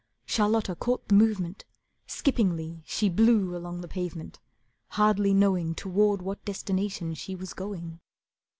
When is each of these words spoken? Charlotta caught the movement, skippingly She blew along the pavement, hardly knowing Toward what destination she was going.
Charlotta 0.25 0.73
caught 0.75 1.07
the 1.07 1.13
movement, 1.13 1.63
skippingly 2.07 2.81
She 2.87 3.07
blew 3.07 3.55
along 3.55 3.81
the 3.81 3.87
pavement, 3.87 4.39
hardly 4.87 5.31
knowing 5.31 5.75
Toward 5.75 6.23
what 6.23 6.43
destination 6.43 7.13
she 7.13 7.35
was 7.35 7.53
going. 7.53 7.99